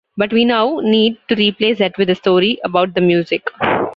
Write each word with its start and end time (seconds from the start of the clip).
But 0.17 0.33
we 0.33 0.45
now 0.45 0.77
need 0.79 1.19
to 1.27 1.35
replace 1.35 1.77
that 1.77 1.95
with 1.99 2.09
a 2.09 2.15
story 2.15 2.57
about 2.63 2.95
the 2.95 3.01
music. 3.01 3.47